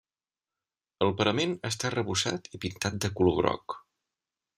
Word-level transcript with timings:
El 1.05 1.11
parament 1.19 1.53
està 1.69 1.87
arrebossat 1.91 2.49
i 2.59 2.61
pintat 2.67 2.97
de 3.05 3.13
color 3.21 3.37
groc. 3.41 3.77